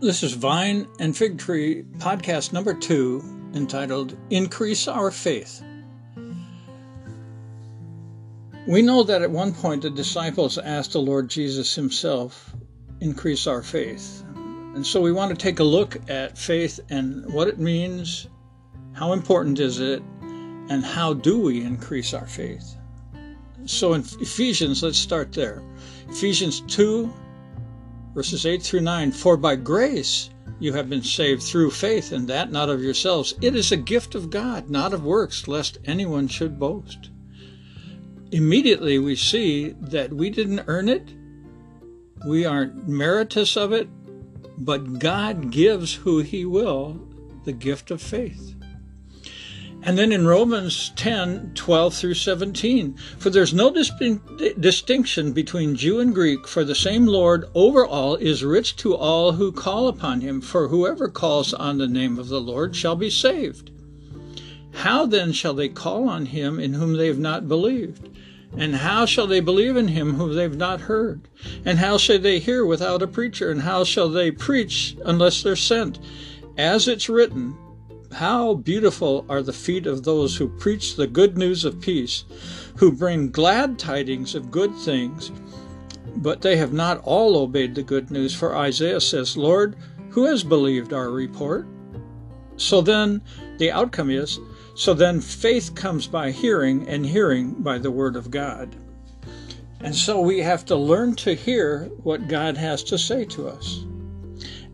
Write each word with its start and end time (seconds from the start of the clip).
This 0.00 0.22
is 0.22 0.34
Vine 0.34 0.86
and 1.00 1.16
Fig 1.16 1.38
Tree 1.38 1.82
podcast 1.96 2.52
number 2.52 2.72
two, 2.72 3.20
entitled 3.52 4.16
Increase 4.30 4.86
Our 4.86 5.10
Faith. 5.10 5.60
We 8.68 8.80
know 8.80 9.02
that 9.02 9.22
at 9.22 9.30
one 9.32 9.52
point 9.52 9.82
the 9.82 9.90
disciples 9.90 10.56
asked 10.56 10.92
the 10.92 11.00
Lord 11.00 11.28
Jesus 11.28 11.74
himself, 11.74 12.54
Increase 13.00 13.48
our 13.48 13.60
faith. 13.60 14.22
And 14.36 14.86
so 14.86 15.00
we 15.00 15.10
want 15.10 15.30
to 15.30 15.36
take 15.36 15.58
a 15.58 15.64
look 15.64 15.96
at 16.08 16.38
faith 16.38 16.78
and 16.90 17.28
what 17.32 17.48
it 17.48 17.58
means, 17.58 18.28
how 18.92 19.12
important 19.12 19.58
is 19.58 19.80
it, 19.80 20.00
and 20.22 20.84
how 20.84 21.12
do 21.12 21.40
we 21.40 21.64
increase 21.64 22.14
our 22.14 22.26
faith. 22.28 22.76
So 23.66 23.94
in 23.94 24.02
Ephesians, 24.20 24.80
let's 24.80 24.96
start 24.96 25.32
there. 25.32 25.60
Ephesians 26.08 26.60
2 26.68 27.12
verses 28.18 28.44
8 28.44 28.60
through 28.60 28.80
9 28.80 29.12
For 29.12 29.36
by 29.36 29.54
grace 29.54 30.30
you 30.58 30.72
have 30.72 30.90
been 30.90 31.04
saved 31.04 31.40
through 31.40 31.70
faith, 31.70 32.10
and 32.10 32.26
that 32.26 32.50
not 32.50 32.68
of 32.68 32.82
yourselves. 32.82 33.32
It 33.40 33.54
is 33.54 33.70
a 33.70 33.76
gift 33.76 34.16
of 34.16 34.28
God, 34.28 34.68
not 34.68 34.92
of 34.92 35.04
works, 35.04 35.46
lest 35.46 35.78
anyone 35.84 36.26
should 36.26 36.58
boast. 36.58 37.10
Immediately 38.32 38.98
we 38.98 39.14
see 39.14 39.68
that 39.80 40.12
we 40.12 40.30
didn't 40.30 40.64
earn 40.66 40.88
it, 40.88 41.14
we 42.26 42.44
aren't 42.44 42.88
meritorious 42.88 43.56
of 43.56 43.72
it, 43.72 43.88
but 44.64 44.98
God 44.98 45.52
gives 45.52 45.94
who 45.94 46.18
He 46.18 46.44
will 46.44 47.00
the 47.44 47.52
gift 47.52 47.92
of 47.92 48.02
faith. 48.02 48.56
And 49.82 49.96
then 49.96 50.12
in 50.12 50.26
Romans 50.26 50.92
10 50.96 51.52
12 51.54 51.94
through 51.94 52.14
17, 52.14 52.96
for 53.18 53.30
there's 53.30 53.54
no 53.54 53.70
distinction 53.70 55.32
between 55.32 55.76
Jew 55.76 56.00
and 56.00 56.14
Greek, 56.14 56.48
for 56.48 56.64
the 56.64 56.74
same 56.74 57.06
Lord 57.06 57.46
over 57.54 57.86
all 57.86 58.16
is 58.16 58.44
rich 58.44 58.76
to 58.76 58.94
all 58.94 59.32
who 59.32 59.52
call 59.52 59.88
upon 59.88 60.20
him, 60.20 60.40
for 60.40 60.68
whoever 60.68 61.08
calls 61.08 61.54
on 61.54 61.78
the 61.78 61.86
name 61.86 62.18
of 62.18 62.28
the 62.28 62.40
Lord 62.40 62.74
shall 62.74 62.96
be 62.96 63.08
saved. 63.08 63.70
How 64.72 65.06
then 65.06 65.32
shall 65.32 65.54
they 65.54 65.68
call 65.68 66.08
on 66.08 66.26
him 66.26 66.58
in 66.58 66.74
whom 66.74 66.94
they 66.94 67.06
have 67.06 67.18
not 67.18 67.48
believed? 67.48 68.08
And 68.56 68.76
how 68.76 69.06
shall 69.06 69.26
they 69.26 69.40
believe 69.40 69.76
in 69.76 69.88
him 69.88 70.14
whom 70.14 70.34
they've 70.34 70.56
not 70.56 70.82
heard? 70.82 71.20
And 71.64 71.78
how 71.78 71.98
shall 71.98 72.18
they 72.18 72.38
hear 72.38 72.64
without 72.64 73.02
a 73.02 73.06
preacher? 73.06 73.50
And 73.50 73.62
how 73.62 73.84
shall 73.84 74.08
they 74.08 74.30
preach 74.30 74.96
unless 75.04 75.42
they're 75.42 75.56
sent? 75.56 75.98
As 76.56 76.88
it's 76.88 77.08
written, 77.08 77.56
how 78.12 78.54
beautiful 78.54 79.24
are 79.28 79.42
the 79.42 79.52
feet 79.52 79.86
of 79.86 80.04
those 80.04 80.36
who 80.36 80.48
preach 80.48 80.96
the 80.96 81.06
good 81.06 81.36
news 81.36 81.64
of 81.64 81.80
peace, 81.80 82.24
who 82.76 82.90
bring 82.90 83.30
glad 83.30 83.78
tidings 83.78 84.34
of 84.34 84.50
good 84.50 84.74
things. 84.76 85.30
But 86.16 86.40
they 86.40 86.56
have 86.56 86.72
not 86.72 87.00
all 87.04 87.36
obeyed 87.36 87.74
the 87.74 87.82
good 87.82 88.10
news, 88.10 88.34
for 88.34 88.56
Isaiah 88.56 89.00
says, 89.00 89.36
Lord, 89.36 89.76
who 90.10 90.24
has 90.24 90.42
believed 90.42 90.92
our 90.92 91.10
report? 91.10 91.66
So 92.56 92.80
then, 92.80 93.22
the 93.58 93.70
outcome 93.70 94.10
is, 94.10 94.40
so 94.74 94.94
then 94.94 95.20
faith 95.20 95.74
comes 95.74 96.06
by 96.06 96.30
hearing, 96.30 96.88
and 96.88 97.04
hearing 97.04 97.52
by 97.62 97.78
the 97.78 97.90
word 97.90 98.16
of 98.16 98.30
God. 98.30 98.74
And 99.80 99.94
so 99.94 100.20
we 100.20 100.40
have 100.40 100.64
to 100.66 100.76
learn 100.76 101.14
to 101.16 101.34
hear 101.34 101.84
what 102.02 102.26
God 102.26 102.56
has 102.56 102.82
to 102.84 102.98
say 102.98 103.24
to 103.26 103.48
us. 103.48 103.84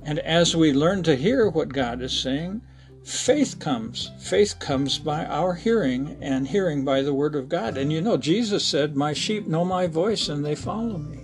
And 0.02 0.19
as 0.20 0.56
we 0.56 0.72
learn 0.72 1.02
to 1.02 1.16
hear 1.16 1.48
what 1.48 1.70
God 1.70 2.00
is 2.00 2.19
saying, 2.19 2.62
faith 3.05 3.58
comes. 3.58 4.10
Faith 4.19 4.58
comes 4.58 4.98
by 4.98 5.24
our 5.27 5.55
hearing, 5.55 6.16
and 6.20 6.48
hearing 6.48 6.84
by 6.84 7.02
the 7.02 7.14
Word 7.14 7.34
of 7.34 7.48
God. 7.48 7.77
And 7.77 7.92
you 7.92 8.00
know, 8.00 8.16
Jesus 8.16 8.64
said, 8.64 8.97
My 8.97 9.12
sheep 9.12 9.47
know 9.47 9.64
my 9.64 9.86
voice 9.86 10.28
and 10.28 10.44
they 10.44 10.55
follow 10.55 10.98
me. 10.98 11.20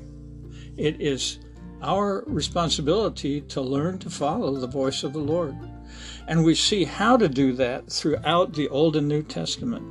It 0.77 1.01
is 1.01 1.39
our 1.83 2.23
responsibility 2.27 3.41
to 3.43 3.61
learn 3.61 3.99
to 4.01 4.11
follow 4.11 4.57
the 4.57 4.67
voice 4.67 5.03
of 5.03 5.13
the 5.13 5.19
Lord. 5.19 5.57
And 6.29 6.45
we 6.45 6.55
see 6.55 6.85
how 6.85 7.17
to 7.17 7.29
do 7.29 7.53
that 7.55 7.91
throughout 7.91 8.53
the 8.53 8.69
Old 8.69 8.97
and 8.97 9.09
New 9.09 9.23
Testament. 9.23 9.85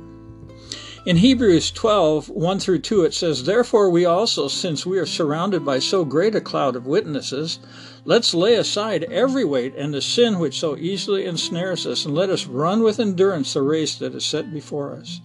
In 1.06 1.16
Hebrews 1.16 1.70
12, 1.70 2.28
1 2.28 2.60
through 2.60 2.80
2, 2.80 3.04
it 3.04 3.14
says, 3.14 3.44
Therefore 3.44 3.88
we 3.88 4.04
also, 4.04 4.48
since 4.48 4.84
we 4.84 4.98
are 4.98 5.06
surrounded 5.06 5.64
by 5.64 5.78
so 5.78 6.04
great 6.04 6.34
a 6.34 6.42
cloud 6.42 6.76
of 6.76 6.86
witnesses, 6.86 7.58
let's 8.04 8.34
lay 8.34 8.54
aside 8.54 9.04
every 9.04 9.44
weight 9.44 9.74
and 9.76 9.92
the 9.92 10.00
sin 10.00 10.38
which 10.38 10.58
so 10.58 10.76
easily 10.76 11.26
ensnares 11.26 11.86
us, 11.86 12.04
and 12.04 12.14
let 12.14 12.30
us 12.30 12.46
run 12.46 12.82
with 12.82 13.00
endurance 13.00 13.54
the 13.54 13.62
race 13.62 13.94
that 13.96 14.14
is 14.14 14.24
set 14.24 14.52
before 14.52 14.94
us. 14.94 15.20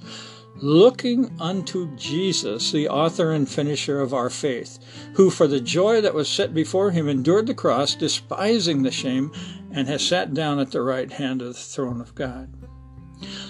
Looking 0.58 1.36
unto 1.40 1.94
Jesus, 1.98 2.72
the 2.72 2.88
author 2.88 3.32
and 3.32 3.48
finisher 3.48 4.00
of 4.00 4.14
our 4.14 4.30
faith, 4.30 4.80
who 5.16 5.30
for 5.30 5.48
the 5.48 5.60
joy 5.60 6.00
that 6.02 6.14
was 6.14 6.30
set 6.30 6.54
before 6.54 6.92
him 6.92 7.10
endured 7.10 7.48
the 7.48 7.54
cross, 7.54 7.94
despising 7.94 8.84
the 8.84 8.92
shame, 8.92 9.34
and 9.72 9.88
has 9.88 10.06
sat 10.06 10.34
down 10.34 10.60
at 10.60 10.72
the 10.72 10.82
right 10.82 11.12
hand 11.12 11.42
of 11.42 11.50
the 11.50 11.54
throne 11.60 12.00
of 12.00 12.16
God. 12.16 12.50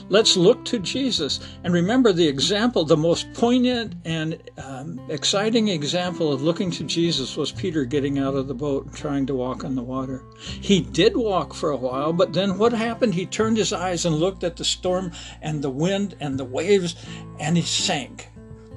Let's 0.08 0.38
look 0.38 0.64
to 0.66 0.80
Jesus 0.80 1.40
and 1.64 1.74
remember 1.74 2.14
the 2.14 2.28
example, 2.28 2.86
the 2.86 2.96
most 2.96 3.34
poignant 3.34 3.96
and 4.06 4.38
um, 4.64 5.02
exciting 5.10 5.70
example 5.70 6.32
of 6.32 6.44
looking 6.44 6.70
to 6.72 6.84
Jesus 6.84 7.36
was 7.36 7.52
Peter 7.52 7.86
getting 7.86 8.20
out 8.20 8.36
of 8.36 8.48
the 8.48 8.54
boat 8.54 8.86
and 8.86 8.96
trying 8.96 9.26
to 9.26 9.36
walk 9.36 9.64
on 9.64 9.76
the 9.76 9.82
water. 9.82 10.24
He 10.38 10.82
did 10.82 11.18
walk 11.18 11.54
for 11.54 11.72
a 11.72 11.78
while, 11.78 12.14
but 12.14 12.34
then 12.34 12.58
what 12.58 12.74
happened? 12.74 13.16
He 13.16 13.26
turned 13.26 13.58
his 13.58 13.74
eyes 13.74 14.06
and 14.06 14.16
looked 14.16 14.44
at 14.44 14.58
the 14.58 14.66
storm 14.66 15.12
and 15.42 15.64
the 15.64 15.70
wind 15.70 16.16
and 16.20 16.40
the 16.40 16.46
waves 16.46 16.96
and 17.40 17.58
he 17.58 17.64
sank. 17.64 18.30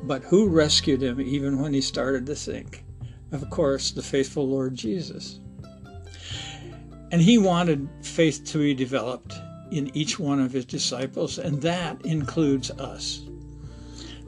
But 0.04 0.22
who 0.25 0.48
rescued 0.48 1.03
him 1.03 1.20
even 1.20 1.60
when 1.60 1.75
he 1.75 1.82
started 1.82 2.25
to 2.26 2.37
sink? 2.37 2.84
Of 3.32 3.50
course, 3.50 3.91
the 3.91 4.03
faithful 4.03 4.48
Lord 4.48 4.75
Jesus. 4.75 5.41
And 7.10 7.20
he 7.20 7.37
wanted 7.37 7.88
faith 8.03 8.44
to 8.47 8.58
be 8.58 8.75
developed 8.75 9.34
in 9.71 9.95
each 9.97 10.19
one 10.19 10.41
of 10.41 10.53
his 10.53 10.65
disciples, 10.65 11.39
and 11.39 11.61
that 11.62 12.05
includes 12.05 12.71
us. 12.73 13.23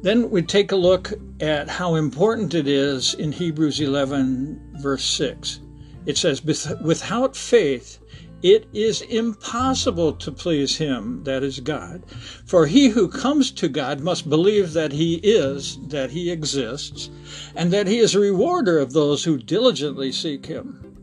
Then 0.02 0.30
we 0.30 0.42
take 0.42 0.72
a 0.72 0.76
look 0.76 1.12
at 1.40 1.68
how 1.68 1.94
important 1.94 2.54
it 2.54 2.66
is 2.66 3.14
in 3.14 3.32
Hebrews 3.32 3.80
11, 3.80 4.78
verse 4.80 5.04
6. 5.04 5.60
It 6.06 6.16
says, 6.16 6.42
Without 6.80 7.36
faith, 7.36 7.98
it 8.42 8.66
is 8.72 9.02
impossible 9.02 10.14
to 10.14 10.32
please 10.32 10.78
him, 10.78 11.22
that 11.24 11.42
is 11.42 11.60
God. 11.60 12.02
For 12.46 12.66
he 12.66 12.88
who 12.88 13.08
comes 13.08 13.50
to 13.52 13.68
God 13.68 14.00
must 14.00 14.30
believe 14.30 14.72
that 14.72 14.92
he 14.92 15.16
is, 15.16 15.78
that 15.88 16.10
he 16.10 16.30
exists, 16.30 17.10
and 17.54 17.70
that 17.70 17.86
he 17.86 17.98
is 17.98 18.14
a 18.14 18.20
rewarder 18.20 18.78
of 18.78 18.94
those 18.94 19.24
who 19.24 19.36
diligently 19.36 20.10
seek 20.10 20.46
him. 20.46 20.96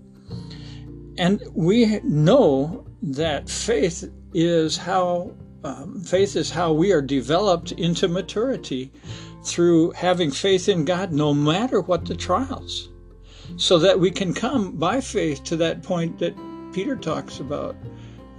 And 1.19 1.44
we 1.54 2.00
know 2.04 2.88
that 3.04 3.50
faith 3.50 4.09
is 4.33 4.77
how 4.77 5.31
um, 5.63 6.01
faith 6.01 6.35
is 6.35 6.49
how 6.49 6.71
we 6.71 6.91
are 6.91 7.01
developed 7.01 7.71
into 7.73 8.07
maturity 8.07 8.91
through 9.43 9.91
having 9.91 10.31
faith 10.31 10.69
in 10.69 10.85
God 10.85 11.11
no 11.11 11.33
matter 11.33 11.81
what 11.81 12.05
the 12.05 12.15
trials, 12.15 12.89
so 13.55 13.79
that 13.79 13.99
we 13.99 14.11
can 14.11 14.33
come 14.33 14.73
by 14.73 15.01
faith 15.01 15.43
to 15.45 15.55
that 15.57 15.83
point 15.83 16.19
that 16.19 16.35
Peter 16.73 16.95
talks 16.95 17.39
about. 17.39 17.75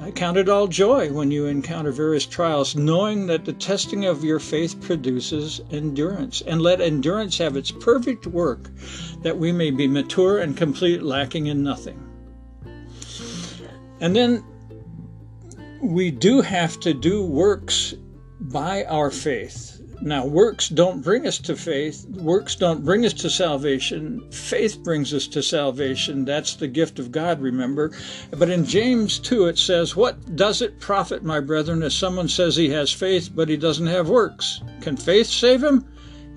I 0.01 0.13
count 0.13 0.37
it 0.37 0.49
all 0.49 0.69
joy 0.69 1.13
when 1.13 1.33
you 1.33 1.47
encounter 1.47 1.91
various 1.91 2.25
trials, 2.25 2.77
knowing 2.77 3.27
that 3.27 3.45
the 3.45 3.53
testing 3.53 4.05
of 4.05 4.23
your 4.23 4.39
faith 4.39 4.81
produces 4.81 5.61
endurance. 5.73 6.41
And 6.43 6.63
let 6.63 6.81
endurance 6.81 7.37
have 7.39 7.57
its 7.57 7.73
perfect 7.73 8.27
work, 8.27 8.71
that 9.23 9.37
we 9.37 9.51
may 9.51 9.73
be 9.73 9.89
mature 9.89 10.39
and 10.39 10.57
complete, 10.57 11.03
lacking 11.03 11.49
in 11.49 11.65
nothing. 11.65 12.01
And 14.01 14.15
then 14.15 14.45
we 15.81 16.11
do 16.11 16.41
have 16.41 16.81
to 16.81 16.95
do 16.95 17.23
works 17.23 17.95
by 18.41 18.85
our 18.85 19.11
faith. 19.11 19.81
Now, 20.01 20.25
works 20.25 20.69
don't 20.69 21.03
bring 21.03 21.27
us 21.27 21.39
to 21.39 21.57
faith. 21.57 22.07
Works 22.09 22.55
don't 22.55 22.85
bring 22.85 23.05
us 23.05 23.13
to 23.15 23.29
salvation. 23.29 24.31
Faith 24.31 24.85
brings 24.85 25.13
us 25.13 25.27
to 25.29 25.43
salvation. 25.43 26.25
That's 26.25 26.55
the 26.55 26.69
gift 26.69 27.01
of 27.01 27.11
God, 27.11 27.41
remember. 27.41 27.91
But 28.31 28.49
in 28.49 28.65
James 28.65 29.19
2, 29.19 29.47
it 29.47 29.59
says, 29.59 29.97
What 29.97 30.37
does 30.37 30.63
it 30.63 30.79
profit, 30.79 31.25
my 31.25 31.41
brethren, 31.41 31.83
if 31.83 31.93
someone 31.93 32.29
says 32.29 32.55
he 32.55 32.69
has 32.71 32.93
faith, 32.93 33.31
but 33.35 33.49
he 33.49 33.57
doesn't 33.57 33.89
have 33.89 34.09
works? 34.09 34.63
Can 34.81 34.97
faith 34.97 35.27
save 35.27 35.65
him? 35.65 35.85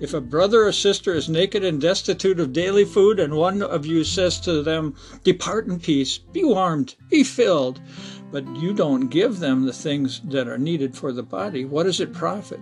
If 0.00 0.12
a 0.12 0.20
brother 0.20 0.66
or 0.66 0.72
sister 0.72 1.14
is 1.14 1.28
naked 1.28 1.64
and 1.64 1.80
destitute 1.80 2.40
of 2.40 2.52
daily 2.52 2.84
food, 2.84 3.20
and 3.20 3.34
one 3.34 3.62
of 3.62 3.86
you 3.86 4.02
says 4.02 4.40
to 4.40 4.64
them, 4.64 4.96
Depart 5.22 5.68
in 5.68 5.78
peace, 5.78 6.18
be 6.18 6.42
warmed, 6.42 6.96
be 7.08 7.22
filled, 7.22 7.80
but 8.32 8.46
you 8.56 8.72
don't 8.72 9.08
give 9.08 9.38
them 9.38 9.66
the 9.66 9.72
things 9.72 10.20
that 10.24 10.48
are 10.48 10.58
needed 10.58 10.96
for 10.96 11.12
the 11.12 11.22
body, 11.22 11.66
what 11.66 11.84
does 11.84 12.00
it 12.00 12.14
profit? 12.14 12.60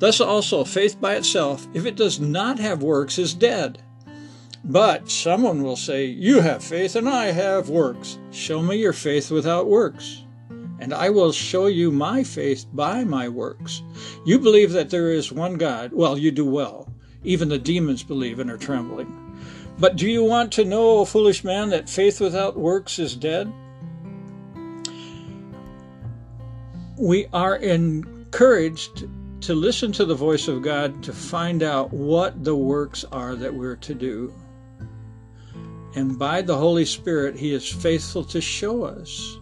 Thus 0.00 0.20
also, 0.20 0.64
faith 0.64 1.00
by 1.00 1.14
itself, 1.14 1.66
if 1.72 1.86
it 1.86 1.94
does 1.94 2.18
not 2.18 2.58
have 2.58 2.82
works, 2.82 3.16
is 3.16 3.32
dead. 3.32 3.80
But 4.64 5.10
someone 5.10 5.62
will 5.62 5.76
say, 5.76 6.06
You 6.06 6.40
have 6.40 6.64
faith 6.64 6.96
and 6.96 7.08
I 7.08 7.26
have 7.26 7.68
works. 7.68 8.18
Show 8.32 8.60
me 8.60 8.76
your 8.76 8.92
faith 8.92 9.30
without 9.30 9.68
works, 9.68 10.24
and 10.80 10.92
I 10.92 11.10
will 11.10 11.32
show 11.32 11.66
you 11.66 11.92
my 11.92 12.24
faith 12.24 12.66
by 12.72 13.04
my 13.04 13.28
works. 13.28 13.82
You 14.26 14.38
believe 14.40 14.72
that 14.72 14.90
there 14.90 15.12
is 15.12 15.30
one 15.30 15.58
God. 15.58 15.92
Well, 15.92 16.18
you 16.18 16.32
do 16.32 16.44
well. 16.44 16.92
Even 17.22 17.48
the 17.48 17.58
demons 17.58 18.02
believe 18.02 18.38
and 18.40 18.50
are 18.50 18.58
trembling. 18.58 19.20
But 19.78 19.96
do 19.96 20.08
you 20.08 20.24
want 20.24 20.50
to 20.52 20.64
know, 20.64 20.98
O 20.98 21.04
foolish 21.04 21.44
man, 21.44 21.70
that 21.70 21.88
faith 21.88 22.20
without 22.20 22.58
works 22.58 22.98
is 22.98 23.14
dead? 23.14 23.52
We 26.96 27.26
are 27.32 27.56
encouraged 27.56 29.06
to 29.40 29.54
listen 29.54 29.90
to 29.92 30.04
the 30.04 30.14
voice 30.14 30.48
of 30.48 30.62
God 30.62 31.02
to 31.02 31.12
find 31.12 31.62
out 31.62 31.92
what 31.92 32.44
the 32.44 32.54
works 32.54 33.04
are 33.10 33.34
that 33.34 33.52
we're 33.52 33.76
to 33.76 33.94
do. 33.94 34.32
And 35.96 36.18
by 36.18 36.40
the 36.40 36.56
Holy 36.56 36.84
Spirit, 36.84 37.36
He 37.36 37.52
is 37.52 37.68
faithful 37.68 38.24
to 38.24 38.40
show 38.40 38.84
us. 38.84 39.38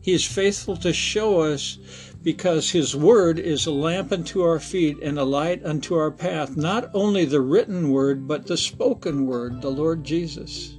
He 0.00 0.12
is 0.12 0.24
faithful 0.24 0.76
to 0.78 0.92
show 0.92 1.40
us 1.40 1.78
because 2.22 2.70
His 2.70 2.96
Word 2.96 3.38
is 3.38 3.66
a 3.66 3.70
lamp 3.70 4.12
unto 4.12 4.42
our 4.42 4.58
feet 4.58 4.98
and 5.00 5.18
a 5.18 5.24
light 5.24 5.64
unto 5.64 5.94
our 5.94 6.10
path. 6.10 6.56
Not 6.56 6.90
only 6.94 7.24
the 7.24 7.40
written 7.40 7.90
Word, 7.90 8.26
but 8.26 8.46
the 8.46 8.56
spoken 8.56 9.26
Word, 9.26 9.62
the 9.62 9.70
Lord 9.70 10.04
Jesus. 10.04 10.76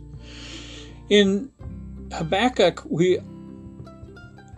In 1.10 1.52
Habakkuk, 2.12 2.84
we 2.86 3.20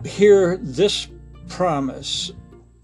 hear 0.04 0.56
this 0.56 1.06
promise 1.48 2.32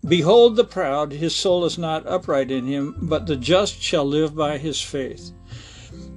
Behold 0.07 0.57
the 0.57 0.65
proud, 0.65 1.13
his 1.13 1.35
soul 1.35 1.65
is 1.65 1.77
not 1.77 2.07
upright 2.07 2.51
in 2.51 2.67
him, 2.67 2.95
but 3.03 3.27
the 3.27 3.37
just 3.37 3.83
shall 3.83 4.05
live 4.05 4.35
by 4.35 4.57
his 4.57 4.81
faith. 4.81 5.33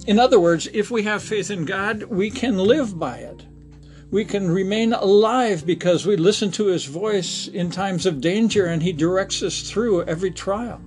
In 0.06 0.18
other 0.18 0.38
words, 0.38 0.68
if 0.72 0.90
we 0.90 1.02
have 1.02 1.22
faith 1.22 1.50
in 1.50 1.64
God, 1.64 2.04
we 2.04 2.30
can 2.30 2.58
live 2.58 2.98
by 2.98 3.18
it. 3.18 3.44
We 4.10 4.24
can 4.24 4.50
remain 4.50 4.92
alive 4.92 5.66
because 5.66 6.06
we 6.06 6.16
listen 6.16 6.50
to 6.52 6.66
his 6.66 6.84
voice 6.84 7.48
in 7.48 7.70
times 7.70 8.06
of 8.06 8.20
danger 8.20 8.66
and 8.66 8.82
he 8.82 8.92
directs 8.92 9.42
us 9.42 9.68
through 9.68 10.04
every 10.04 10.30
trial. 10.30 10.80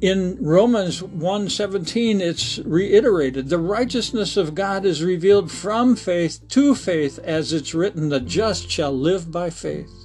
In 0.00 0.36
Romans 0.40 1.02
1:17 1.02 2.20
it's 2.20 2.58
reiterated, 2.60 3.48
the 3.48 3.58
righteousness 3.58 4.36
of 4.36 4.54
God 4.54 4.84
is 4.84 5.02
revealed 5.02 5.50
from 5.50 5.96
faith 5.96 6.40
to 6.48 6.74
faith 6.74 7.18
as 7.24 7.52
it's 7.52 7.74
written, 7.74 8.08
the 8.08 8.20
just 8.20 8.70
shall 8.70 8.92
live 8.92 9.30
by 9.30 9.50
faith. 9.50 10.02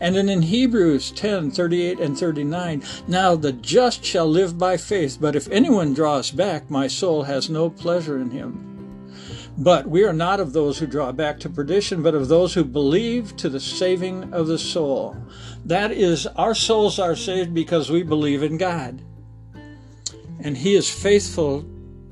And 0.00 0.14
then 0.14 0.28
in 0.28 0.42
Hebrews 0.42 1.10
10 1.12 1.50
38 1.50 2.00
and 2.00 2.18
39, 2.18 2.82
now 3.08 3.34
the 3.34 3.52
just 3.52 4.04
shall 4.04 4.26
live 4.26 4.58
by 4.58 4.76
faith, 4.76 5.18
but 5.20 5.36
if 5.36 5.48
anyone 5.50 5.94
draws 5.94 6.30
back, 6.30 6.70
my 6.70 6.86
soul 6.86 7.24
has 7.24 7.50
no 7.50 7.70
pleasure 7.70 8.18
in 8.18 8.30
him. 8.30 8.66
But 9.58 9.88
we 9.88 10.04
are 10.04 10.12
not 10.12 10.40
of 10.40 10.52
those 10.52 10.78
who 10.78 10.86
draw 10.86 11.12
back 11.12 11.40
to 11.40 11.48
perdition, 11.48 12.02
but 12.02 12.14
of 12.14 12.28
those 12.28 12.52
who 12.52 12.64
believe 12.64 13.36
to 13.38 13.48
the 13.48 13.60
saving 13.60 14.32
of 14.34 14.48
the 14.48 14.58
soul. 14.58 15.16
That 15.64 15.92
is, 15.92 16.26
our 16.26 16.54
souls 16.54 16.98
are 16.98 17.16
saved 17.16 17.54
because 17.54 17.90
we 17.90 18.02
believe 18.02 18.42
in 18.42 18.58
God. 18.58 19.02
And 20.40 20.56
He 20.56 20.74
is 20.74 20.90
faithful 20.90 21.64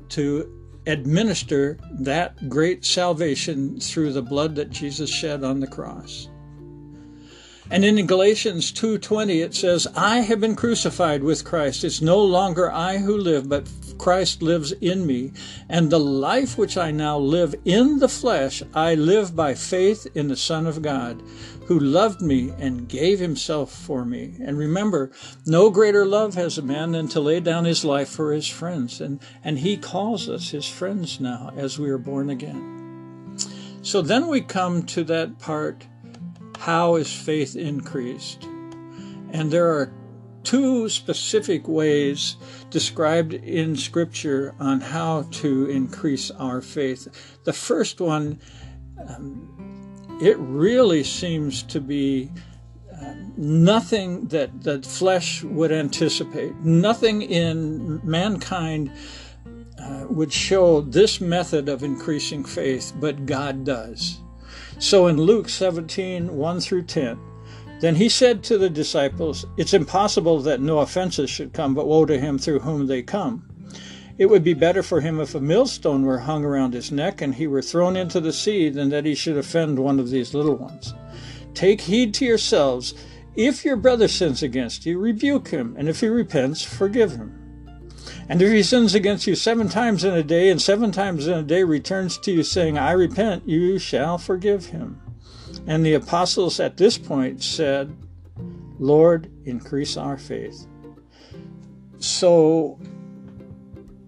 to 0.09 0.51
administer 0.87 1.77
that 1.91 2.49
great 2.49 2.83
salvation 2.83 3.79
through 3.79 4.13
the 4.13 4.21
blood 4.21 4.55
that 4.55 4.71
Jesus 4.71 5.09
shed 5.09 5.43
on 5.43 5.59
the 5.59 5.67
cross. 5.67 6.29
And 7.71 7.83
in 7.83 8.05
Galatians 8.05 8.71
2:20 8.71 9.41
it 9.41 9.55
says, 9.55 9.87
"I 9.95 10.19
have 10.19 10.39
been 10.39 10.55
crucified 10.55 11.23
with 11.23 11.43
Christ. 11.43 11.83
It's 11.83 11.99
no 11.99 12.23
longer 12.23 12.71
I 12.71 12.99
who 12.99 13.17
live, 13.17 13.49
but 13.49 13.67
Christ 13.97 14.43
lives 14.43 14.71
in 14.81 15.07
me. 15.07 15.31
And 15.67 15.89
the 15.89 15.99
life 15.99 16.59
which 16.59 16.77
I 16.77 16.91
now 16.91 17.17
live 17.17 17.55
in 17.65 17.97
the 17.97 18.07
flesh, 18.07 18.61
I 18.73 18.93
live 18.93 19.35
by 19.35 19.55
faith 19.55 20.05
in 20.13 20.27
the 20.27 20.35
Son 20.35 20.67
of 20.67 20.83
God, 20.83 21.23
who 21.65 21.79
loved 21.79 22.21
me 22.21 22.51
and 22.59 22.87
gave 22.87 23.19
himself 23.19 23.71
for 23.71 24.05
me." 24.05 24.35
And 24.39 24.59
remember, 24.59 25.11
no 25.47 25.71
greater 25.71 26.05
love 26.05 26.35
has 26.35 26.59
a 26.59 26.61
man 26.61 26.91
than 26.91 27.07
to 27.09 27.19
lay 27.19 27.39
down 27.39 27.65
his 27.65 27.83
life 27.83 28.09
for 28.09 28.31
his 28.31 28.47
friends. 28.47 29.01
And 29.01 29.19
and 29.43 29.59
he 29.59 29.75
calls 29.75 30.29
us 30.29 30.49
his 30.49 30.65
friends 30.67 31.19
now 31.19 31.51
as 31.57 31.79
we 31.79 31.89
are 31.89 31.97
born 31.97 32.29
again. 32.29 32.61
So 33.81 34.03
then 34.03 34.27
we 34.27 34.41
come 34.41 34.83
to 34.83 35.03
that 35.05 35.39
part 35.39 35.85
how 36.59 36.95
is 36.95 37.11
faith 37.13 37.55
increased? 37.55 38.43
And 39.31 39.51
there 39.51 39.69
are 39.69 39.91
two 40.43 40.87
specific 40.87 41.67
ways 41.67 42.37
described 42.69 43.33
in 43.33 43.75
Scripture 43.75 44.53
on 44.59 44.79
how 44.79 45.23
to 45.31 45.69
increase 45.69 46.31
our 46.31 46.61
faith. 46.61 47.37
The 47.43 47.53
first 47.53 47.99
one, 47.99 48.39
um, 49.09 50.17
it 50.21 50.37
really 50.37 51.03
seems 51.03 51.63
to 51.63 51.81
be 51.81 52.31
uh, 52.93 53.13
nothing 53.35 54.27
that 54.27 54.63
the 54.63 54.81
flesh 54.81 55.43
would 55.43 55.71
anticipate, 55.71 56.55
nothing 56.57 57.23
in 57.23 57.99
mankind 58.03 58.91
uh, 59.79 60.05
would 60.09 60.31
show 60.31 60.81
this 60.81 61.19
method 61.19 61.67
of 61.67 61.83
increasing 61.83 62.45
faith, 62.45 62.93
but 62.99 63.25
God 63.25 63.65
does. 63.65 64.19
So 64.77 65.07
in 65.07 65.17
Luke 65.17 65.49
17, 65.49 66.35
1 66.35 66.59
through 66.59 66.83
10, 66.83 67.17
then 67.79 67.95
he 67.95 68.09
said 68.09 68.43
to 68.43 68.57
the 68.57 68.69
disciples, 68.69 69.45
It's 69.57 69.73
impossible 69.73 70.39
that 70.41 70.61
no 70.61 70.79
offenses 70.79 71.29
should 71.29 71.53
come, 71.53 71.73
but 71.73 71.87
woe 71.87 72.05
to 72.05 72.19
him 72.19 72.37
through 72.37 72.59
whom 72.59 72.87
they 72.87 73.01
come. 73.01 73.47
It 74.17 74.27
would 74.27 74.43
be 74.43 74.53
better 74.53 74.81
for 74.81 75.01
him 75.01 75.19
if 75.19 75.35
a 75.35 75.41
millstone 75.41 76.03
were 76.03 76.19
hung 76.19 76.45
around 76.45 76.73
his 76.73 76.91
neck 76.91 77.21
and 77.21 77.35
he 77.35 77.47
were 77.47 77.61
thrown 77.61 77.97
into 77.97 78.21
the 78.21 78.31
sea 78.31 78.69
than 78.69 78.89
that 78.89 79.05
he 79.05 79.13
should 79.13 79.37
offend 79.37 79.77
one 79.77 79.99
of 79.99 80.09
these 80.09 80.33
little 80.33 80.55
ones. 80.55 80.93
Take 81.53 81.81
heed 81.81 82.13
to 82.15 82.25
yourselves. 82.25 82.93
If 83.35 83.65
your 83.65 83.75
brother 83.75 84.07
sins 84.07 84.41
against 84.41 84.85
you, 84.85 84.97
rebuke 84.99 85.49
him, 85.49 85.75
and 85.77 85.89
if 85.89 85.99
he 85.99 86.07
repents, 86.07 86.61
forgive 86.61 87.11
him. 87.11 87.44
And 88.29 88.41
if 88.41 88.51
he 88.51 88.63
sins 88.63 88.95
against 88.95 89.27
you 89.27 89.35
seven 89.35 89.69
times 89.69 90.03
in 90.03 90.13
a 90.13 90.23
day, 90.23 90.49
and 90.49 90.61
seven 90.61 90.91
times 90.91 91.27
in 91.27 91.33
a 91.33 91.43
day 91.43 91.63
returns 91.63 92.17
to 92.19 92.31
you 92.31 92.43
saying, 92.43 92.77
I 92.77 92.91
repent, 92.91 93.47
you 93.47 93.79
shall 93.79 94.17
forgive 94.17 94.67
him. 94.67 95.01
And 95.67 95.85
the 95.85 95.93
apostles 95.93 96.59
at 96.59 96.77
this 96.77 96.97
point 96.97 97.43
said, 97.43 97.95
Lord, 98.77 99.31
increase 99.45 99.97
our 99.97 100.17
faith. 100.17 100.67
So 101.99 102.79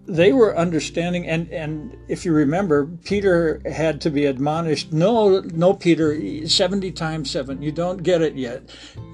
they 0.08 0.32
were 0.32 0.56
understanding 0.56 1.26
and 1.28 1.48
and 1.50 1.96
if 2.08 2.24
you 2.24 2.32
remember 2.32 2.86
peter 3.04 3.60
had 3.70 4.00
to 4.00 4.10
be 4.10 4.24
admonished 4.24 4.92
no 4.92 5.40
no 5.40 5.74
peter 5.74 6.46
70 6.48 6.90
times 6.92 7.30
7 7.30 7.60
you 7.60 7.72
don't 7.72 8.02
get 8.02 8.22
it 8.22 8.34
yet. 8.34 8.62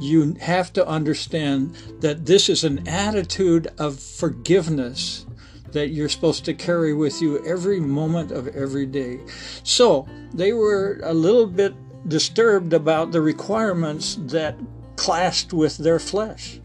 You 0.00 0.34
have 0.40 0.72
to 0.74 0.86
understand 0.86 1.74
that 2.00 2.26
this 2.26 2.48
is 2.48 2.64
an 2.64 2.86
attitude 2.86 3.68
of 3.78 3.98
forgiveness 3.98 5.26
that 5.72 5.88
you're 5.88 6.08
supposed 6.08 6.44
to 6.44 6.54
carry 6.54 6.94
with 6.94 7.20
you 7.20 7.44
every 7.44 7.80
moment 7.80 8.30
of 8.30 8.46
every 8.48 8.86
day. 8.86 9.18
So 9.64 10.06
they 10.32 10.52
were 10.52 11.00
a 11.02 11.12
little 11.12 11.46
bit 11.46 11.74
disturbed 12.08 12.72
about 12.72 13.10
the 13.10 13.20
requirements 13.20 14.16
that 14.20 14.56
clashed 14.96 15.52
with 15.52 15.78
their 15.78 15.98
flesh 15.98 16.60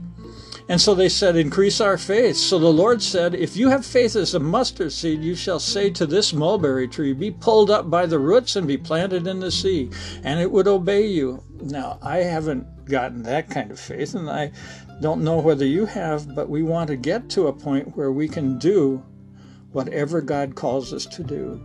and 0.69 0.79
so 0.79 0.93
they 0.93 1.09
said, 1.09 1.35
Increase 1.35 1.81
our 1.81 1.97
faith. 1.97 2.37
So 2.37 2.59
the 2.59 2.71
Lord 2.71 3.01
said, 3.01 3.33
If 3.33 3.57
you 3.57 3.69
have 3.69 3.83
faith 3.83 4.15
as 4.15 4.35
a 4.35 4.39
mustard 4.39 4.91
seed, 4.91 5.23
you 5.23 5.33
shall 5.33 5.59
say 5.59 5.89
to 5.89 6.05
this 6.05 6.31
mulberry 6.31 6.87
tree, 6.87 7.11
Be 7.11 7.31
pulled 7.31 7.71
up 7.71 7.89
by 7.89 8.05
the 8.05 8.19
roots 8.19 8.55
and 8.55 8.67
be 8.67 8.77
planted 8.77 9.25
in 9.25 9.39
the 9.39 9.49
sea, 9.49 9.89
and 10.23 10.39
it 10.39 10.51
would 10.51 10.67
obey 10.67 11.07
you. 11.07 11.43
Now, 11.59 11.97
I 12.03 12.17
haven't 12.17 12.85
gotten 12.85 13.23
that 13.23 13.49
kind 13.49 13.71
of 13.71 13.79
faith, 13.79 14.13
and 14.13 14.29
I 14.29 14.51
don't 15.01 15.23
know 15.23 15.39
whether 15.39 15.65
you 15.65 15.87
have, 15.87 16.35
but 16.35 16.49
we 16.49 16.61
want 16.61 16.89
to 16.89 16.95
get 16.95 17.29
to 17.31 17.47
a 17.47 17.53
point 17.53 17.97
where 17.97 18.11
we 18.11 18.27
can 18.27 18.59
do 18.59 19.03
whatever 19.71 20.21
God 20.21 20.53
calls 20.53 20.93
us 20.93 21.07
to 21.07 21.23
do. 21.23 21.59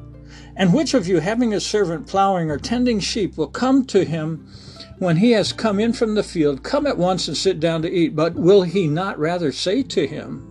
And 0.57 0.73
which 0.73 0.95
of 0.95 1.07
you, 1.07 1.21
having 1.21 1.53
a 1.53 1.61
servant 1.61 2.07
plowing 2.07 2.51
or 2.51 2.59
tending 2.59 3.01
sheep, 3.01 3.37
will 3.37 3.49
come 3.49 3.85
to 3.87 4.05
him? 4.05 4.49
When 4.99 5.17
he 5.17 5.33
has 5.33 5.53
come 5.53 5.81
in 5.81 5.93
from 5.93 6.15
the 6.15 6.23
field, 6.23 6.63
come 6.63 6.87
at 6.87 6.99
once 6.99 7.29
and 7.29 7.37
sit 7.37 7.61
down 7.61 7.83
to 7.83 7.91
eat. 7.91 8.15
But 8.15 8.35
will 8.35 8.63
he 8.63 8.87
not 8.87 9.19
rather 9.19 9.53
say 9.53 9.83
to 9.83 10.07
him, 10.07 10.51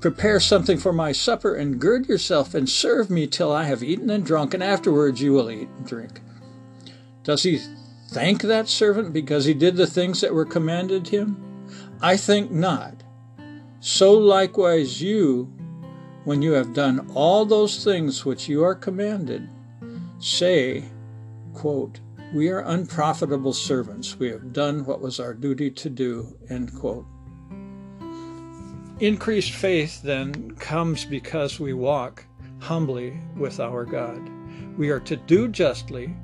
Prepare 0.00 0.38
something 0.38 0.78
for 0.78 0.92
my 0.92 1.10
supper, 1.10 1.54
and 1.54 1.80
gird 1.80 2.08
yourself, 2.08 2.54
and 2.54 2.68
serve 2.68 3.10
me 3.10 3.26
till 3.26 3.50
I 3.50 3.64
have 3.64 3.82
eaten 3.82 4.10
and 4.10 4.24
drunk, 4.24 4.54
and 4.54 4.62
afterwards 4.62 5.20
you 5.20 5.32
will 5.32 5.50
eat 5.50 5.68
and 5.76 5.86
drink? 5.86 6.20
Does 7.24 7.42
he 7.42 7.60
thank 8.10 8.42
that 8.42 8.68
servant 8.68 9.12
because 9.12 9.44
he 9.44 9.54
did 9.54 9.76
the 9.76 9.88
things 9.88 10.20
that 10.20 10.32
were 10.32 10.44
commanded 10.44 11.08
him? 11.08 11.66
I 12.00 12.16
think 12.16 12.52
not. 12.52 13.02
So 13.80 14.12
likewise 14.12 15.02
you, 15.02 15.52
when 16.24 16.42
you 16.42 16.52
have 16.52 16.74
done 16.74 17.10
all 17.14 17.44
those 17.44 17.82
things 17.82 18.24
which 18.24 18.48
you 18.48 18.62
are 18.62 18.74
commanded, 18.74 19.48
say, 20.20 20.84
quote, 21.54 21.98
we 22.32 22.48
are 22.48 22.60
unprofitable 22.60 23.52
servants. 23.52 24.18
We 24.18 24.28
have 24.30 24.52
done 24.52 24.84
what 24.84 25.00
was 25.00 25.18
our 25.18 25.34
duty 25.34 25.70
to 25.70 25.90
do. 25.90 26.36
End 26.50 26.74
quote. 26.74 27.06
Increased 29.00 29.52
faith 29.52 30.02
then 30.02 30.50
comes 30.56 31.04
because 31.04 31.60
we 31.60 31.72
walk 31.72 32.24
humbly 32.58 33.18
with 33.36 33.60
our 33.60 33.84
God. 33.84 34.20
We 34.76 34.90
are 34.90 35.00
to 35.00 35.16
do 35.16 35.48
justly, 35.48 36.14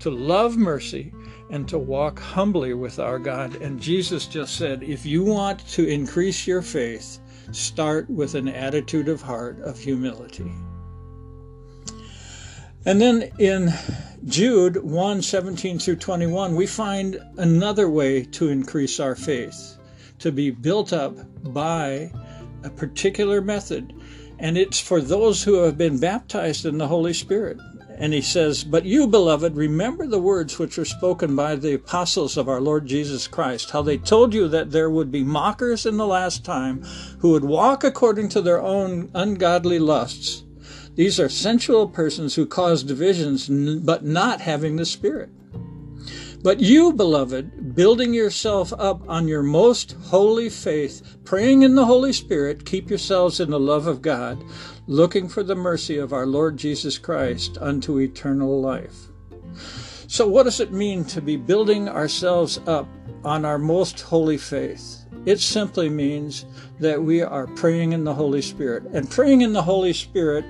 to 0.00 0.10
love 0.10 0.56
mercy, 0.56 1.12
and 1.50 1.68
to 1.68 1.78
walk 1.78 2.18
humbly 2.18 2.74
with 2.74 2.98
our 2.98 3.18
God. 3.18 3.56
And 3.56 3.80
Jesus 3.80 4.26
just 4.26 4.56
said, 4.56 4.82
if 4.82 5.06
you 5.06 5.22
want 5.22 5.66
to 5.68 5.86
increase 5.86 6.46
your 6.46 6.62
faith, 6.62 7.20
start 7.52 8.10
with 8.10 8.34
an 8.34 8.48
attitude 8.48 9.08
of 9.08 9.22
heart 9.22 9.60
of 9.60 9.78
humility. 9.78 10.52
And 12.86 13.00
then 13.00 13.30
in 13.38 13.72
Jude 14.26 14.82
1 14.82 15.20
17 15.20 15.78
through 15.78 15.96
21, 15.96 16.56
we 16.56 16.66
find 16.66 17.20
another 17.36 17.90
way 17.90 18.24
to 18.24 18.48
increase 18.48 18.98
our 18.98 19.14
faith, 19.14 19.76
to 20.18 20.32
be 20.32 20.50
built 20.50 20.94
up 20.94 21.14
by 21.52 22.10
a 22.62 22.70
particular 22.70 23.42
method. 23.42 23.92
And 24.38 24.56
it's 24.56 24.80
for 24.80 25.02
those 25.02 25.42
who 25.42 25.62
have 25.64 25.76
been 25.76 25.98
baptized 25.98 26.64
in 26.64 26.78
the 26.78 26.88
Holy 26.88 27.12
Spirit. 27.12 27.58
And 27.98 28.14
he 28.14 28.22
says, 28.22 28.64
But 28.64 28.86
you, 28.86 29.06
beloved, 29.06 29.56
remember 29.56 30.06
the 30.06 30.18
words 30.18 30.58
which 30.58 30.78
were 30.78 30.86
spoken 30.86 31.36
by 31.36 31.56
the 31.56 31.74
apostles 31.74 32.38
of 32.38 32.48
our 32.48 32.62
Lord 32.62 32.86
Jesus 32.86 33.26
Christ, 33.26 33.72
how 33.72 33.82
they 33.82 33.98
told 33.98 34.32
you 34.32 34.48
that 34.48 34.70
there 34.70 34.88
would 34.88 35.12
be 35.12 35.22
mockers 35.22 35.84
in 35.84 35.98
the 35.98 36.06
last 36.06 36.46
time 36.46 36.82
who 37.18 37.32
would 37.32 37.44
walk 37.44 37.84
according 37.84 38.30
to 38.30 38.40
their 38.40 38.62
own 38.62 39.10
ungodly 39.14 39.78
lusts. 39.78 40.44
These 40.94 41.18
are 41.18 41.28
sensual 41.28 41.88
persons 41.88 42.34
who 42.34 42.46
cause 42.46 42.84
divisions, 42.84 43.48
but 43.84 44.04
not 44.04 44.40
having 44.40 44.76
the 44.76 44.84
Spirit. 44.84 45.30
But 46.42 46.60
you, 46.60 46.92
beloved, 46.92 47.74
building 47.74 48.12
yourself 48.12 48.72
up 48.78 49.02
on 49.08 49.26
your 49.26 49.42
most 49.42 49.92
holy 49.92 50.50
faith, 50.50 51.16
praying 51.24 51.62
in 51.62 51.74
the 51.74 51.86
Holy 51.86 52.12
Spirit, 52.12 52.66
keep 52.66 52.90
yourselves 52.90 53.40
in 53.40 53.50
the 53.50 53.58
love 53.58 53.86
of 53.86 54.02
God 54.02 54.44
looking 54.86 55.28
for 55.28 55.42
the 55.42 55.54
mercy 55.54 55.96
of 55.96 56.12
our 56.12 56.26
Lord 56.26 56.56
Jesus 56.56 56.98
Christ 56.98 57.56
unto 57.60 57.98
eternal 57.98 58.60
life. 58.60 59.08
So, 60.06 60.28
what 60.28 60.42
does 60.42 60.60
it 60.60 60.72
mean 60.72 61.04
to 61.06 61.22
be 61.22 61.36
building 61.36 61.88
ourselves 61.88 62.60
up 62.66 62.86
on 63.24 63.44
our 63.44 63.58
most 63.58 64.00
holy 64.00 64.36
faith? 64.36 65.06
It 65.24 65.40
simply 65.40 65.88
means 65.88 66.44
that 66.78 67.02
we 67.02 67.22
are 67.22 67.46
praying 67.46 67.92
in 67.92 68.04
the 68.04 68.12
Holy 68.12 68.42
Spirit. 68.42 68.84
And 68.92 69.10
praying 69.10 69.40
in 69.40 69.54
the 69.54 69.62
Holy 69.62 69.94
Spirit 69.94 70.44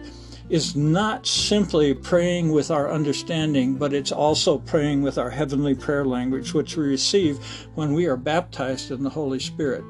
is 0.49 0.77
not 0.77 1.27
simply 1.27 1.95
praying 1.95 2.53
with 2.53 2.71
our 2.71 2.91
understanding, 2.91 3.75
but 3.75 3.93
it's 3.93 4.13
also 4.13 4.59
praying 4.59 5.03
with 5.03 5.17
our 5.17 5.31
heavenly 5.31 5.75
prayer 5.75 6.05
language, 6.05 6.53
which 6.53 6.77
we 6.77 6.85
receive 6.85 7.39
when 7.75 7.93
we 7.95 8.07
are 8.07 8.17
baptized 8.17 8.91
in 8.91 9.03
the 9.03 9.11
Holy 9.11 9.41
Spirit. 9.41 9.85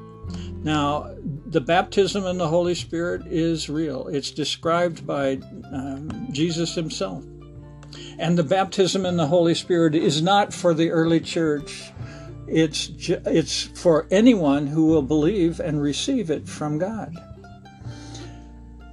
Now, 0.63 1.13
the 1.45 1.61
baptism 1.61 2.25
in 2.25 2.37
the 2.37 2.47
Holy 2.47 2.73
Spirit 2.73 3.27
is 3.27 3.69
real. 3.69 4.07
It's 4.07 4.31
described 4.31 5.05
by 5.05 5.39
um, 5.71 6.27
Jesus 6.31 6.73
himself. 6.73 7.23
And 8.17 8.37
the 8.37 8.43
baptism 8.43 9.05
in 9.05 9.17
the 9.17 9.27
Holy 9.27 9.53
Spirit 9.53 9.93
is 9.93 10.21
not 10.21 10.53
for 10.53 10.73
the 10.73 10.89
early 10.89 11.19
church. 11.19 11.91
It's 12.47 12.89
it's 12.99 13.63
for 13.63 14.07
anyone 14.11 14.67
who 14.67 14.87
will 14.87 15.01
believe 15.01 15.59
and 15.59 15.81
receive 15.81 16.29
it 16.29 16.47
from 16.47 16.77
God. 16.77 17.13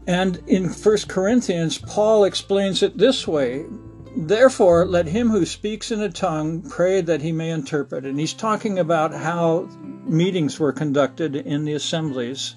And 0.06 0.42
in 0.46 0.68
1 0.68 0.96
Corinthians, 1.08 1.78
Paul 1.78 2.24
explains 2.24 2.82
it 2.82 2.98
this 2.98 3.26
way 3.26 3.66
Therefore, 4.14 4.84
let 4.84 5.06
him 5.06 5.30
who 5.30 5.46
speaks 5.46 5.90
in 5.90 6.02
a 6.02 6.10
tongue 6.10 6.60
pray 6.62 7.00
that 7.00 7.22
he 7.22 7.32
may 7.32 7.50
interpret. 7.50 8.04
And 8.04 8.20
he's 8.20 8.34
talking 8.34 8.78
about 8.78 9.14
how 9.14 9.68
meetings 10.04 10.60
were 10.60 10.72
conducted 10.72 11.34
in 11.34 11.64
the 11.64 11.72
assemblies. 11.72 12.56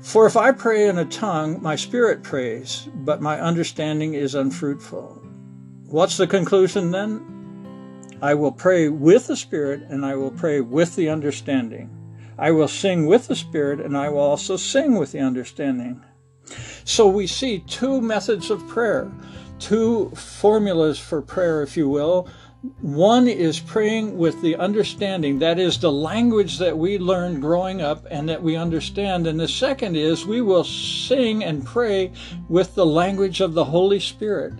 For 0.00 0.24
if 0.26 0.36
I 0.36 0.52
pray 0.52 0.88
in 0.88 0.98
a 0.98 1.04
tongue, 1.04 1.60
my 1.60 1.74
spirit 1.74 2.22
prays, 2.22 2.88
but 2.94 3.20
my 3.20 3.40
understanding 3.40 4.14
is 4.14 4.36
unfruitful. 4.36 5.20
What's 5.86 6.16
the 6.16 6.28
conclusion 6.28 6.92
then? 6.92 8.16
I 8.22 8.34
will 8.34 8.52
pray 8.52 8.88
with 8.88 9.26
the 9.26 9.36
spirit, 9.36 9.82
and 9.88 10.06
I 10.06 10.14
will 10.14 10.30
pray 10.30 10.60
with 10.60 10.94
the 10.94 11.08
understanding. 11.08 11.97
I 12.38 12.50
will 12.52 12.68
sing 12.68 13.06
with 13.06 13.28
the 13.28 13.36
spirit, 13.36 13.80
and 13.80 13.96
I 13.96 14.08
will 14.08 14.20
also 14.20 14.56
sing 14.56 14.96
with 14.96 15.12
the 15.12 15.20
understanding. 15.20 16.04
So 16.84 17.08
we 17.08 17.26
see 17.26 17.58
two 17.58 18.00
methods 18.00 18.50
of 18.50 18.66
prayer 18.68 19.10
two 19.58 20.10
formulas 20.10 20.98
for 20.98 21.20
prayer, 21.20 21.62
if 21.62 21.76
you 21.76 21.88
will. 21.88 22.28
One 22.80 23.28
is 23.28 23.60
praying 23.60 24.18
with 24.18 24.40
the 24.42 24.56
understanding, 24.56 25.38
that 25.38 25.60
is 25.60 25.78
the 25.78 25.92
language 25.92 26.58
that 26.58 26.76
we 26.76 26.98
learned 26.98 27.40
growing 27.40 27.80
up 27.80 28.04
and 28.10 28.28
that 28.28 28.42
we 28.42 28.56
understand. 28.56 29.26
And 29.26 29.38
the 29.38 29.48
second 29.48 29.96
is 29.96 30.26
we 30.26 30.40
will 30.40 30.64
sing 30.64 31.44
and 31.44 31.64
pray 31.64 32.12
with 32.48 32.74
the 32.74 32.86
language 32.86 33.40
of 33.40 33.54
the 33.54 33.64
Holy 33.64 34.00
Spirit. 34.00 34.54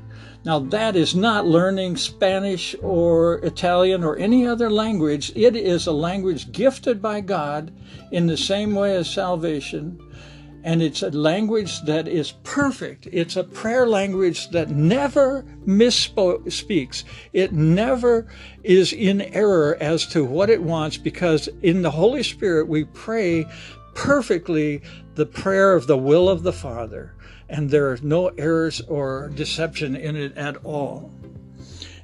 Now, 0.49 0.61
that 0.61 0.97
is 0.97 1.15
not 1.15 1.47
learning 1.47 1.99
Spanish 1.99 2.75
or 2.81 3.35
Italian 3.45 4.03
or 4.03 4.17
any 4.17 4.47
other 4.47 4.71
language. 4.71 5.31
It 5.37 5.55
is 5.55 5.87
a 5.87 5.93
language 5.93 6.53
gifted 6.53 7.03
by 7.03 7.21
God 7.21 7.71
in 8.13 8.27
the 8.27 8.37
same 8.39 8.75
way 8.75 8.97
as 8.97 9.11
salvation 9.11 10.01
and 10.65 10.83
it's 10.83 11.03
a 11.03 11.11
language 11.11 11.83
that 11.83 12.09
is 12.09 12.33
perfect. 12.43 13.09
It's 13.13 13.37
a 13.37 13.45
prayer 13.45 13.87
language 13.87 14.51
that 14.51 14.71
never 14.71 15.45
misspeaks. 15.67 17.05
It 17.33 17.53
never 17.53 18.27
is 18.65 18.93
in 18.93 19.23
error 19.23 19.77
as 19.81 20.07
to 20.09 20.25
what 20.25 20.51
it 20.51 20.63
wants 20.63 20.97
because 20.97 21.49
in 21.63 21.83
the 21.83 21.91
Holy 21.91 22.23
Spirit 22.23 22.69
we 22.69 22.85
pray 22.85 23.47
perfectly 23.99 24.81
the 25.17 25.27
prayer 25.27 25.75
of 25.75 25.89
the 25.89 25.99
will 25.99 26.29
of 26.29 26.45
the 26.45 26.53
Father, 26.53 27.17
and 27.49 27.69
there 27.69 27.91
are 27.91 27.99
no 28.01 28.29
errors 28.39 28.81
or 28.83 29.29
deception 29.35 29.97
in 29.97 30.15
it 30.15 30.37
at 30.37 30.57
all. 30.65 31.11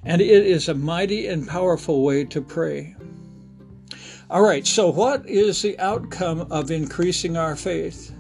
And 0.03 0.21
it 0.21 0.45
is 0.45 0.69
a 0.69 0.75
mighty 0.75 1.29
and 1.29 1.47
powerful 1.47 2.03
way 2.03 2.25
to 2.25 2.43
pray. 2.43 2.97
All 4.29 4.43
right, 4.43 4.67
so 4.67 4.91
what 4.91 5.29
is 5.29 5.63
the 5.63 5.79
outcome 5.79 6.49
of 6.51 6.73
increasing 6.73 7.37
our 7.37 7.55
faith? 7.55 8.13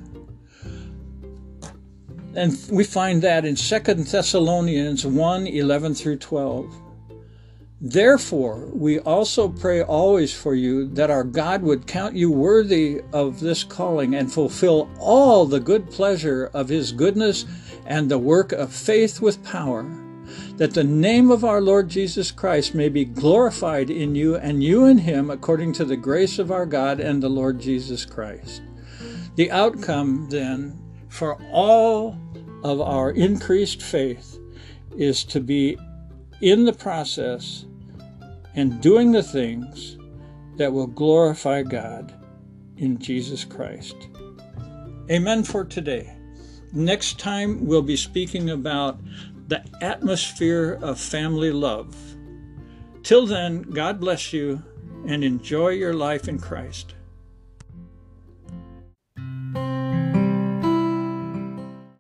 And 2.37 2.57
we 2.71 2.85
find 2.85 3.23
that 3.23 3.45
in 3.45 3.57
2 3.57 3.79
Thessalonians 3.79 5.05
1 5.05 5.47
11 5.49 5.95
through 5.95 6.19
12. 6.19 6.84
Therefore, 7.81 8.71
we 8.73 9.01
also 9.01 9.49
pray 9.49 9.83
always 9.83 10.33
for 10.33 10.55
you 10.55 10.89
that 10.91 11.11
our 11.11 11.25
God 11.25 11.63
would 11.63 11.87
count 11.87 12.15
you 12.15 12.31
worthy 12.31 13.03
of 13.13 13.41
this 13.41 13.65
calling 13.65 14.15
and 14.15 14.33
fulfill 14.33 14.89
all 14.99 15.45
the 15.45 15.61
good 15.61 15.91
pleasure 15.91 16.51
of 16.55 16.69
his 16.69 16.93
goodness 16.93 17.45
and 17.85 18.09
the 18.11 18.19
work 18.19 18.53
of 18.53 18.73
faith 18.73 19.21
with 19.21 19.45
power, 19.45 19.85
that 20.57 20.73
the 20.73 20.85
name 20.85 21.31
of 21.31 21.45
our 21.45 21.61
Lord 21.61 21.89
Jesus 21.89 22.31
Christ 22.31 22.75
may 22.75 22.89
be 22.89 23.05
glorified 23.05 23.91
in 23.91 24.15
you 24.15 24.37
and 24.37 24.63
you 24.63 24.87
in 24.87 24.99
him 24.99 25.29
according 25.29 25.73
to 25.75 25.85
the 25.85 25.97
grace 25.97 26.39
of 26.39 26.51
our 26.51 26.67
God 26.67 27.01
and 27.01 27.23
the 27.23 27.29
Lord 27.29 27.61
Jesus 27.61 28.05
Christ. 28.05 28.63
The 29.35 29.51
outcome, 29.51 30.29
then, 30.31 30.81
for 31.09 31.35
all 31.51 32.17
of 32.63 32.81
our 32.81 33.11
increased 33.11 33.83
faith 33.83 34.39
is 34.97 35.25
to 35.25 35.41
be 35.41 35.77
in 36.45 36.67
the 36.67 36.73
process 36.75 37.65
and 38.55 38.83
doing 38.83 39.13
the 39.13 39.23
things 39.23 39.97
that 40.59 40.71
will 40.71 40.87
glorify 40.87 41.63
God 41.63 42.13
in 42.77 42.99
Jesus 42.99 43.47
Christ. 43.47 43.97
Amen 45.11 45.43
for 45.43 45.65
today. 45.65 46.15
Next 46.71 47.19
time, 47.19 47.65
we'll 47.65 47.81
be 47.81 47.97
speaking 47.97 48.51
about 48.51 49.01
the 49.49 49.65
atmosphere 49.81 50.79
of 50.83 51.01
family 51.01 51.51
love. 51.51 51.97
Till 53.03 53.25
then, 53.25 53.63
God 53.63 53.99
bless 53.99 54.35
you 54.35 54.63
and 55.09 55.25
enjoy 55.25 55.71
your 55.71 55.95
life 55.95 56.29
in 56.29 56.39
Christ. 56.39 56.95